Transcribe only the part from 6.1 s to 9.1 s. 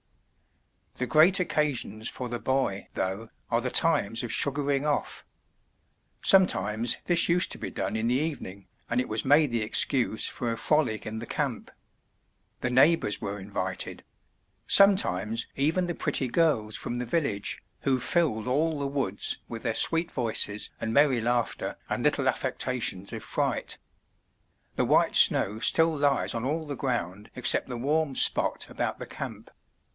Sometimes this used to be done in the evening and it